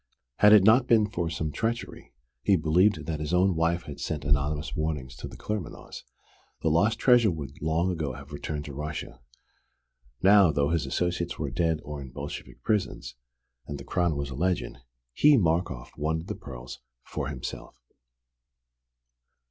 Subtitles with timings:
[0.37, 2.11] Had it not been for some treachery
[2.41, 6.01] (he believed that his own wife had sent anonymous warnings to the Claremanaghs)
[6.63, 9.21] the lost treasure would long ago have returned to Russia.
[10.23, 13.13] Now, though his associates were dead or in Bolshevik prisons,
[13.67, 14.79] and the crown was a legend,
[15.13, 17.77] he Markoff wanted the pearls for himself.